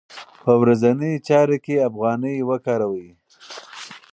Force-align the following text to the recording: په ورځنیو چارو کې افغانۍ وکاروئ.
په 0.43 0.51
ورځنیو 0.61 1.23
چارو 1.27 1.57
کې 1.63 1.85
افغانۍ 1.89 2.35
وکاروئ. 2.49 3.09